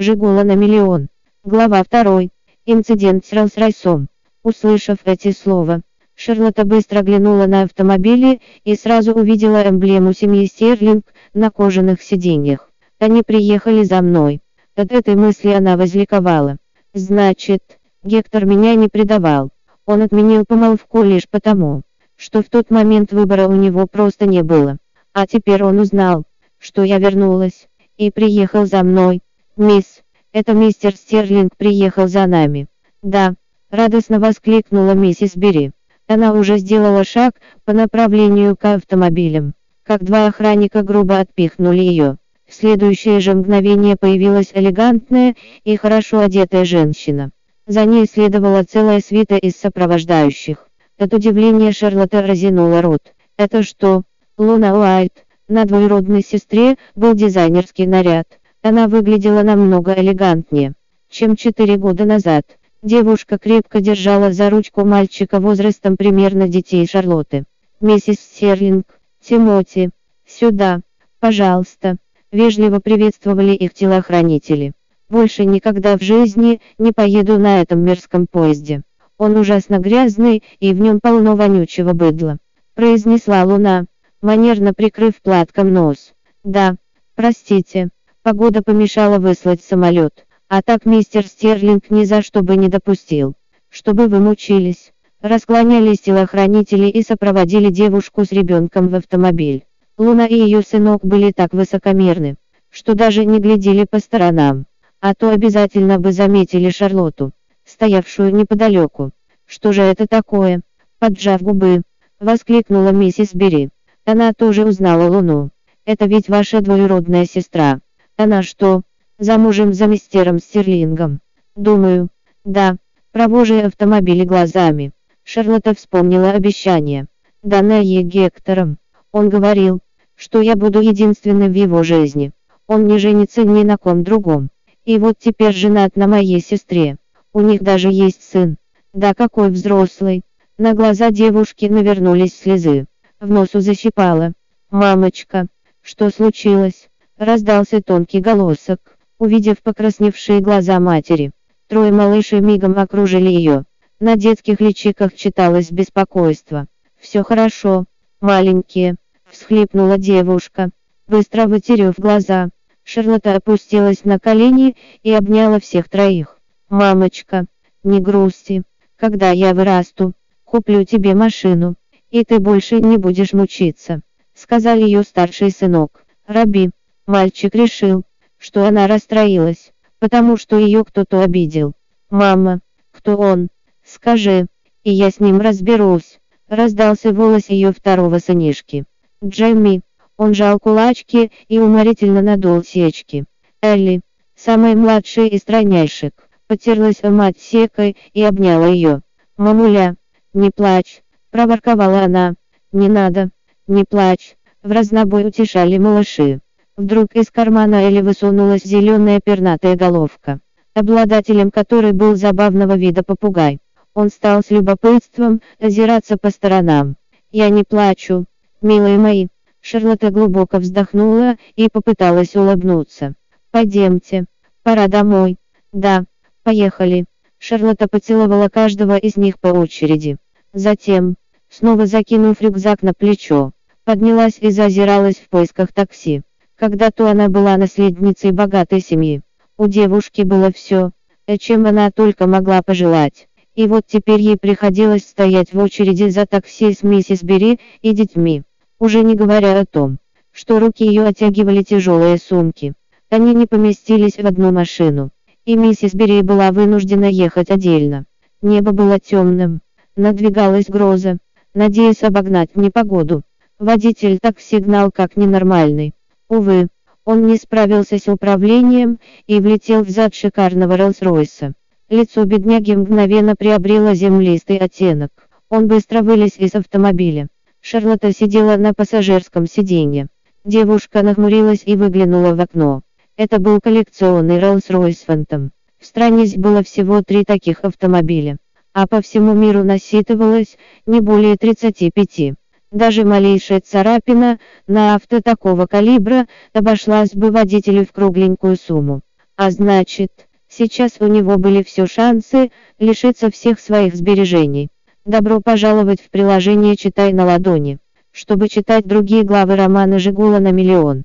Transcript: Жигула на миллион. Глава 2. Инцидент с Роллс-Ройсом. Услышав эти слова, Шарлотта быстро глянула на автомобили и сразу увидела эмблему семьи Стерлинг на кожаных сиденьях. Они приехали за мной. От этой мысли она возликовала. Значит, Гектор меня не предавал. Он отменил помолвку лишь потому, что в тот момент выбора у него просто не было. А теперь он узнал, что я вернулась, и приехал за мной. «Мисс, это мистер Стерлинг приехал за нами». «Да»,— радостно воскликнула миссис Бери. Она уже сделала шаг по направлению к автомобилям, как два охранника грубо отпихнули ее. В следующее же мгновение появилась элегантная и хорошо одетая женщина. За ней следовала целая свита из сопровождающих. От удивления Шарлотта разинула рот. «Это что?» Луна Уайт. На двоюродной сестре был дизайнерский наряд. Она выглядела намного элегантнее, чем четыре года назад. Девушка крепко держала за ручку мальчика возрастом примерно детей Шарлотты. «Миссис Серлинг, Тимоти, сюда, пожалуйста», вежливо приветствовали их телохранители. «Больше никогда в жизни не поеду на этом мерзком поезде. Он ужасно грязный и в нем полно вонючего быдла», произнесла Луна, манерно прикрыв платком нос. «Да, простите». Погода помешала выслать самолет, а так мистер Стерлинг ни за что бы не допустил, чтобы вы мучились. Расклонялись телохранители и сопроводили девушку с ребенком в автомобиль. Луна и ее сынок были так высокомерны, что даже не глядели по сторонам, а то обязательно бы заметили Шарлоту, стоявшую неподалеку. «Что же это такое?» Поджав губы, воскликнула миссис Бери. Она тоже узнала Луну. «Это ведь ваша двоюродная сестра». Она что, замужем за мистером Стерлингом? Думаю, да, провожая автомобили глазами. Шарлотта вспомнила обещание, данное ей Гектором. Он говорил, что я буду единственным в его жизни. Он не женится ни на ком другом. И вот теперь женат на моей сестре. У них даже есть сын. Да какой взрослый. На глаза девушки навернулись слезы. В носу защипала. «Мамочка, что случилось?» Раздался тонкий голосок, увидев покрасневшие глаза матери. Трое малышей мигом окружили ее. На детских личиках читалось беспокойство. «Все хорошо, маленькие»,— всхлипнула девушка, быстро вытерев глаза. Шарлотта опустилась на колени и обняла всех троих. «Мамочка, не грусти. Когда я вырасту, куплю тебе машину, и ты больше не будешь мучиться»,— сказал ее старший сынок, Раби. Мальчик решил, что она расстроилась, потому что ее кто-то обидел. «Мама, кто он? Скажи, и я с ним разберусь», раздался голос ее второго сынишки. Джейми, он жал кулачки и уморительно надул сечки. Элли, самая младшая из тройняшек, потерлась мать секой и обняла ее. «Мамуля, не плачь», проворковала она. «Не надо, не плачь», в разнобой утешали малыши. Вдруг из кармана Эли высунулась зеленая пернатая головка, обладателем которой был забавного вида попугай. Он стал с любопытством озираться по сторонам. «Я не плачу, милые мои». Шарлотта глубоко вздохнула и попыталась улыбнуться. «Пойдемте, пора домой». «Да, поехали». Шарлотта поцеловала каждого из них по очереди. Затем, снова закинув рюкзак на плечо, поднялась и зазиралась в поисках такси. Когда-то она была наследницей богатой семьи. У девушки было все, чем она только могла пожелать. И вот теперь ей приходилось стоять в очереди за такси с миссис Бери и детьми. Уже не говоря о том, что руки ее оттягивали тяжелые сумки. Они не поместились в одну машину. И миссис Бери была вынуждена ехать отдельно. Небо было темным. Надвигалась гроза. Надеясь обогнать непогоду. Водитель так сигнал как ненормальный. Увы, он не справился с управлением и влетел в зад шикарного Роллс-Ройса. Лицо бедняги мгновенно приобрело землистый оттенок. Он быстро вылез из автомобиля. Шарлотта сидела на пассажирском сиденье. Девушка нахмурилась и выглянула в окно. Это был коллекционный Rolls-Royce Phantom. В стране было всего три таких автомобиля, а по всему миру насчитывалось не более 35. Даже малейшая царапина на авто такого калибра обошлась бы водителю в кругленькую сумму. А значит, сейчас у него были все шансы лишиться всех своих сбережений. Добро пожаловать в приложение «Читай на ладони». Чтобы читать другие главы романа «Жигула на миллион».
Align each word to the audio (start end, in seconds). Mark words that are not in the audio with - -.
Жигула 0.00 0.44
на 0.44 0.54
миллион. 0.54 1.08
Глава 1.42 1.82
2. 1.82 2.28
Инцидент 2.66 3.26
с 3.26 3.32
Роллс-Ройсом. 3.32 4.06
Услышав 4.44 4.98
эти 5.04 5.32
слова, 5.32 5.80
Шарлотта 6.14 6.64
быстро 6.64 7.02
глянула 7.02 7.46
на 7.46 7.62
автомобили 7.62 8.40
и 8.62 8.76
сразу 8.76 9.12
увидела 9.12 9.68
эмблему 9.68 10.12
семьи 10.12 10.46
Стерлинг 10.46 11.04
на 11.34 11.50
кожаных 11.50 12.00
сиденьях. 12.00 12.70
Они 13.00 13.24
приехали 13.24 13.82
за 13.82 14.00
мной. 14.00 14.40
От 14.76 14.92
этой 14.92 15.16
мысли 15.16 15.50
она 15.50 15.76
возликовала. 15.76 16.58
Значит, 16.94 17.80
Гектор 18.04 18.46
меня 18.46 18.76
не 18.76 18.86
предавал. 18.86 19.50
Он 19.84 20.02
отменил 20.02 20.44
помолвку 20.46 21.02
лишь 21.02 21.28
потому, 21.28 21.82
что 22.14 22.42
в 22.42 22.48
тот 22.48 22.70
момент 22.70 23.12
выбора 23.12 23.48
у 23.48 23.56
него 23.56 23.88
просто 23.88 24.26
не 24.26 24.44
было. 24.44 24.76
А 25.12 25.26
теперь 25.26 25.64
он 25.64 25.80
узнал, 25.80 26.22
что 26.56 26.84
я 26.84 26.98
вернулась, 26.98 27.66
и 27.96 28.12
приехал 28.12 28.64
за 28.64 28.84
мной. 28.84 29.22
«Мисс, 29.58 30.02
это 30.32 30.52
мистер 30.52 30.94
Стерлинг 30.94 31.56
приехал 31.56 32.06
за 32.06 32.24
нами». 32.26 32.68
«Да»,— 33.02 33.34
радостно 33.70 34.20
воскликнула 34.20 34.92
миссис 34.92 35.34
Бери. 35.34 35.72
Она 36.06 36.32
уже 36.32 36.58
сделала 36.58 37.02
шаг 37.02 37.32
по 37.64 37.72
направлению 37.72 38.56
к 38.56 38.64
автомобилям, 38.64 39.54
как 39.82 40.04
два 40.04 40.28
охранника 40.28 40.82
грубо 40.82 41.18
отпихнули 41.18 41.80
ее. 41.80 42.18
В 42.46 42.54
следующее 42.54 43.18
же 43.18 43.34
мгновение 43.34 43.96
появилась 43.96 44.52
элегантная 44.54 45.34
и 45.64 45.74
хорошо 45.74 46.20
одетая 46.20 46.64
женщина. 46.64 47.32
За 47.66 47.84
ней 47.84 48.06
следовала 48.06 48.62
целая 48.62 49.00
свита 49.00 49.36
из 49.36 49.56
сопровождающих. 49.56 50.68
От 51.00 51.12
удивления 51.12 51.72
Шарлотта 51.72 52.22
разинула 52.22 52.80
рот. 52.80 53.02
«Это 53.36 53.64
что?» 53.64 54.04
Луна 54.36 54.78
Уайт. 54.78 55.14
На 55.48 55.64
двоюродной 55.64 56.22
сестре 56.22 56.76
был 56.94 57.14
дизайнерский 57.14 57.88
наряд. 57.88 58.38
Она 58.68 58.86
выглядела 58.86 59.42
намного 59.42 59.94
элегантнее, 59.94 60.74
чем 61.08 61.36
четыре 61.36 61.78
года 61.78 62.04
назад. 62.04 62.44
Девушка 62.82 63.38
крепко 63.38 63.80
держала 63.80 64.30
за 64.30 64.50
ручку 64.50 64.84
мальчика 64.84 65.40
возрастом 65.40 65.96
примерно 65.96 66.48
детей 66.48 66.86
Шарлотты. 66.86 67.44
«Миссис 67.80 68.18
Серлинг, 68.20 68.84
Тимоти, 69.22 69.88
сюда, 70.26 70.82
пожалуйста», 71.18 71.96
вежливо 72.30 72.78
приветствовали 72.78 73.52
их 73.52 73.72
телохранители. 73.72 74.74
«Больше 75.08 75.46
никогда 75.46 75.96
в 75.96 76.02
жизни 76.02 76.60
не 76.76 76.92
поеду 76.92 77.38
на 77.38 77.62
этом 77.62 77.80
мерзком 77.80 78.26
поезде. 78.26 78.82
Он 79.16 79.38
ужасно 79.38 79.78
грязный 79.78 80.42
и 80.60 80.74
в 80.74 80.80
нем 80.80 81.00
полно 81.00 81.36
вонючего 81.36 81.94
быдла», 81.94 82.36
произнесла 82.74 83.44
Луна, 83.44 83.86
манерно 84.20 84.74
прикрыв 84.74 85.22
платком 85.22 85.72
нос. 85.72 86.12
«Да, 86.44 86.76
простите». 87.14 87.88
Погода 88.30 88.60
помешала 88.62 89.18
выслать 89.18 89.62
самолет, 89.64 90.26
а 90.48 90.60
так 90.60 90.84
мистер 90.84 91.24
Стерлинг 91.24 91.88
ни 91.88 92.04
за 92.04 92.20
что 92.20 92.42
бы 92.42 92.56
не 92.56 92.68
допустил, 92.68 93.36
чтобы 93.70 94.06
вы 94.06 94.18
мучились. 94.18 94.92
Расклонялись 95.22 96.00
телохранители 96.00 96.88
и 96.88 97.02
сопроводили 97.02 97.70
девушку 97.70 98.26
с 98.26 98.32
ребенком 98.32 98.88
в 98.88 98.96
автомобиль. 98.96 99.64
Луна 99.96 100.26
и 100.26 100.34
ее 100.34 100.60
сынок 100.60 101.02
были 101.02 101.32
так 101.32 101.54
высокомерны, 101.54 102.36
что 102.68 102.92
даже 102.92 103.24
не 103.24 103.38
глядели 103.38 103.86
по 103.90 103.98
сторонам, 103.98 104.66
а 105.00 105.14
то 105.14 105.30
обязательно 105.30 105.98
бы 105.98 106.12
заметили 106.12 106.68
Шарлоту, 106.68 107.32
стоявшую 107.64 108.34
неподалеку. 108.34 109.12
«Что 109.46 109.72
же 109.72 109.80
это 109.80 110.06
такое?» 110.06 110.60
Поджав 110.98 111.40
губы, 111.40 111.80
воскликнула 112.20 112.90
миссис 112.90 113.32
Бери. 113.32 113.70
Она 114.04 114.34
тоже 114.34 114.66
узнала 114.66 115.08
Луну. 115.08 115.48
«Это 115.86 116.04
ведь 116.04 116.28
ваша 116.28 116.60
двоюродная 116.60 117.24
сестра». 117.24 117.80
Она 118.20 118.42
что, 118.42 118.82
замужем 119.20 119.72
за 119.72 119.86
мистером 119.86 120.40
Стерлингом? 120.40 121.20
Думаю, 121.54 122.08
да, 122.44 122.76
провожая 123.12 123.68
автомобили 123.68 124.24
глазами. 124.24 124.90
Шарлотта 125.22 125.72
вспомнила 125.72 126.32
обещание, 126.32 127.06
данное 127.44 127.80
ей 127.80 128.02
Гектором. 128.02 128.78
Он 129.12 129.28
говорил, 129.28 129.78
что 130.16 130.40
я 130.40 130.56
буду 130.56 130.80
единственным 130.80 131.52
в 131.52 131.54
его 131.54 131.84
жизни. 131.84 132.32
Он 132.66 132.88
не 132.88 132.98
женится 132.98 133.44
ни 133.44 133.62
на 133.62 133.76
ком 133.76 134.02
другом. 134.02 134.50
И 134.84 134.98
вот 134.98 135.14
теперь 135.20 135.54
женат 135.54 135.94
на 135.94 136.08
моей 136.08 136.40
сестре. 136.40 136.96
У 137.32 137.40
них 137.40 137.62
даже 137.62 137.88
есть 137.88 138.24
сын. 138.24 138.56
Да 138.92 139.14
какой 139.14 139.50
взрослый. 139.50 140.22
На 140.58 140.74
глаза 140.74 141.12
девушки 141.12 141.66
навернулись 141.66 142.36
слезы. 142.36 142.86
В 143.20 143.30
носу 143.30 143.60
защипала. 143.60 144.32
«Мамочка, 144.70 145.46
что 145.82 146.10
случилось?» 146.10 146.88
Раздался 147.18 147.82
тонкий 147.82 148.20
голосок, 148.20 148.78
увидев 149.18 149.60
покрасневшие 149.64 150.38
глаза 150.38 150.78
матери. 150.78 151.32
Трое 151.66 151.90
малышей 151.90 152.40
мигом 152.40 152.78
окружили 152.78 153.28
ее. 153.28 153.64
На 153.98 154.14
детских 154.14 154.60
личиках 154.60 155.16
читалось 155.16 155.72
беспокойство. 155.72 156.68
«Все 156.96 157.24
хорошо, 157.24 157.86
маленькие»,— 158.20 158.94
всхлипнула 159.28 159.98
девушка, 159.98 160.70
быстро 161.08 161.46
вытерев 161.46 161.98
глаза. 161.98 162.50
Шарлотта 162.84 163.34
опустилась 163.34 164.04
на 164.04 164.20
колени 164.20 164.76
и 165.02 165.12
обняла 165.12 165.58
всех 165.58 165.88
троих. 165.88 166.38
«Мамочка, 166.68 167.46
не 167.82 167.98
грусти. 167.98 168.62
Когда 168.94 169.32
я 169.32 169.54
вырасту, 169.54 170.12
куплю 170.44 170.84
тебе 170.84 171.16
машину, 171.16 171.74
и 172.12 172.22
ты 172.24 172.38
больше 172.38 172.78
не 172.80 172.96
будешь 172.96 173.32
мучиться»,— 173.32 174.02
сказал 174.34 174.76
ее 174.76 175.02
старший 175.02 175.50
сынок, 175.50 176.04
Раби. 176.28 176.70
Мальчик 177.08 177.54
решил, 177.54 178.04
что 178.36 178.66
она 178.66 178.86
расстроилась, 178.86 179.72
потому 179.98 180.36
что 180.36 180.58
ее 180.58 180.84
кто-то 180.84 181.22
обидел. 181.22 181.72
«Мама, 182.10 182.60
кто 182.90 183.16
он? 183.16 183.48
Скажи, 183.82 184.46
и 184.84 184.92
я 184.92 185.10
с 185.10 185.18
ним 185.18 185.40
разберусь», 185.40 186.20
раздался 186.48 187.12
голос 187.12 187.48
ее 187.48 187.72
второго 187.72 188.18
сынишки. 188.18 188.84
Джейми, 189.24 189.80
он 190.18 190.34
жал 190.34 190.58
кулачки 190.58 191.32
и 191.48 191.58
уморительно 191.58 192.20
надул 192.20 192.62
сечки. 192.62 193.24
Элли, 193.62 194.02
самая 194.36 194.76
младшая 194.76 195.28
из 195.28 195.44
тройняшек, 195.44 196.12
потерлась 196.46 197.02
мать 197.02 197.40
секой 197.40 197.96
и 198.12 198.22
обняла 198.22 198.66
ее. 198.66 199.00
«Мамуля, 199.38 199.96
не 200.34 200.50
плачь», 200.50 201.02
проворковала 201.30 202.02
она. 202.02 202.34
«Не 202.70 202.88
надо, 202.88 203.30
не 203.66 203.84
плачь», 203.84 204.36
в 204.62 204.70
разнобой 204.70 205.26
утешали 205.26 205.78
малыши. 205.78 206.42
Вдруг 206.78 207.16
из 207.16 207.28
кармана 207.32 207.88
Эли 207.88 208.00
высунулась 208.02 208.62
зеленая 208.62 209.18
пернатая 209.18 209.74
головка, 209.74 210.38
обладателем 210.74 211.50
которой 211.50 211.90
был 211.90 212.14
забавного 212.14 212.76
вида 212.76 213.02
попугай. 213.02 213.58
Он 213.94 214.10
стал 214.10 214.42
с 214.44 214.50
любопытством 214.50 215.42
озираться 215.58 216.16
по 216.16 216.30
сторонам. 216.30 216.94
«Я 217.32 217.48
не 217.48 217.64
плачу, 217.64 218.26
милые 218.62 218.96
мои». 218.96 219.26
Шарлотта 219.60 220.12
глубоко 220.12 220.58
вздохнула 220.58 221.34
и 221.56 221.68
попыталась 221.68 222.36
улыбнуться. 222.36 223.14
«Пойдемте, 223.50 224.26
пора 224.62 224.86
домой». 224.86 225.36
«Да, 225.72 226.04
поехали». 226.44 227.06
Шарлотта 227.38 227.88
поцеловала 227.88 228.48
каждого 228.48 228.96
из 228.96 229.16
них 229.16 229.40
по 229.40 229.48
очереди. 229.48 230.16
Затем, 230.52 231.16
снова 231.48 231.86
закинув 231.86 232.40
рюкзак 232.40 232.82
на 232.82 232.94
плечо, 232.94 233.50
поднялась 233.82 234.38
и 234.38 234.52
зазиралась 234.52 235.16
в 235.16 235.28
поисках 235.28 235.72
такси. 235.72 236.22
Когда-то 236.58 237.08
она 237.08 237.28
была 237.28 237.56
наследницей 237.56 238.32
богатой 238.32 238.80
семьи. 238.80 239.20
У 239.56 239.68
девушки 239.68 240.22
было 240.22 240.50
все, 240.52 240.90
чем 241.38 241.66
она 241.66 241.92
только 241.92 242.26
могла 242.26 242.62
пожелать. 242.62 243.28
И 243.54 243.68
вот 243.68 243.84
теперь 243.86 244.20
ей 244.20 244.36
приходилось 244.36 245.08
стоять 245.08 245.52
в 245.52 245.58
очереди 245.58 246.08
за 246.08 246.26
такси 246.26 246.72
с 246.72 246.82
миссис 246.82 247.22
Бери 247.22 247.60
и 247.80 247.92
детьми. 247.92 248.42
Уже 248.80 249.04
не 249.04 249.14
говоря 249.14 249.60
о 249.60 249.66
том, 249.66 249.98
что 250.32 250.58
руки 250.58 250.84
ее 250.84 251.04
оттягивали 251.04 251.62
тяжелые 251.62 252.18
сумки. 252.18 252.74
Они 253.08 253.34
не 253.34 253.46
поместились 253.46 254.16
в 254.16 254.26
одну 254.26 254.50
машину. 254.50 255.10
И 255.44 255.54
миссис 255.54 255.94
Бери 255.94 256.22
была 256.22 256.50
вынуждена 256.50 257.04
ехать 257.04 257.50
отдельно. 257.50 258.04
Небо 258.42 258.72
было 258.72 258.98
темным. 258.98 259.60
Надвигалась 259.94 260.66
гроза. 260.66 261.18
Надеясь 261.54 262.02
обогнать 262.02 262.56
непогоду. 262.56 263.22
Водитель 263.60 264.18
так 264.20 264.40
сигнал 264.40 264.90
как 264.90 265.16
ненормальный. 265.16 265.94
Увы, 266.28 266.68
он 267.04 267.26
не 267.26 267.36
справился 267.36 267.98
с 267.98 268.06
управлением 268.06 268.98
и 269.26 269.40
влетел 269.40 269.82
в 269.82 269.88
зад 269.88 270.14
шикарного 270.14 270.76
Роллс-Ройса. 270.76 271.54
Лицо 271.88 272.24
бедняги 272.24 272.72
мгновенно 272.72 273.34
приобрело 273.34 273.94
землистый 273.94 274.58
оттенок. 274.58 275.10
Он 275.48 275.68
быстро 275.68 276.02
вылез 276.02 276.36
из 276.36 276.54
автомобиля. 276.54 277.28
Шарлотта 277.60 278.12
сидела 278.12 278.56
на 278.56 278.74
пассажирском 278.74 279.46
сиденье. 279.46 280.08
Девушка 280.44 281.02
нахмурилась 281.02 281.62
и 281.64 281.76
выглянула 281.76 282.34
в 282.34 282.40
окно. 282.40 282.82
Это 283.16 283.38
был 283.38 283.58
коллекционный 283.58 284.38
Rolls-Royce 284.38 285.06
Phantom. 285.06 285.48
В 285.80 285.86
стране 285.86 286.26
было 286.36 286.62
всего 286.62 287.02
три 287.02 287.24
таких 287.24 287.64
автомобиля, 287.64 288.36
а 288.74 288.86
по 288.86 289.00
всему 289.00 289.32
миру 289.32 289.64
насчитывалось 289.64 290.58
не 290.84 291.00
более 291.00 291.36
35. 291.36 292.34
Даже 292.70 293.04
малейшая 293.04 293.60
царапина 293.60 294.38
на 294.66 294.94
авто 294.94 295.22
такого 295.22 295.66
калибра 295.66 296.26
обошлась 296.52 297.14
бы 297.14 297.30
водителю 297.30 297.86
в 297.86 297.92
кругленькую 297.92 298.56
сумму. 298.56 299.00
А 299.36 299.50
значит, 299.50 300.28
сейчас 300.48 300.96
у 301.00 301.06
него 301.06 301.38
были 301.38 301.62
все 301.62 301.86
шансы 301.86 302.50
лишиться 302.78 303.30
всех 303.30 303.58
своих 303.58 303.94
сбережений. 303.94 304.68
Добро 305.06 305.40
пожаловать 305.40 306.02
в 306.02 306.10
приложение 306.10 306.76
«Читай 306.76 307.14
на 307.14 307.24
ладони». 307.24 307.78
Чтобы 308.10 308.48
читать 308.48 308.84
другие 308.84 309.22
главы 309.22 309.56
романа 309.56 309.98
«Жигула 309.98 310.38
на 310.38 310.50
миллион». 310.50 311.04